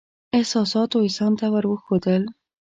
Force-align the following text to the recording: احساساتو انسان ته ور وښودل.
احساساتو 0.37 0.97
انسان 1.05 1.31
ته 1.39 1.45
ور 1.53 1.65
وښودل. 1.67 2.23